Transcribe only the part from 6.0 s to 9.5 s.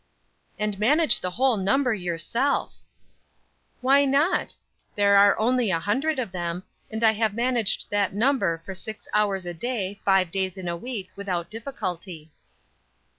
of them, and I have managed that number for six hours